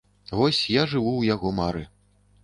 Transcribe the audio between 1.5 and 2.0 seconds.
мары.